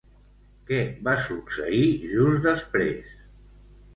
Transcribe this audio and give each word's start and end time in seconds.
Què 0.69 0.79
va 1.07 1.13
succeir 1.25 1.83
just 2.15 2.41
després? 2.47 3.15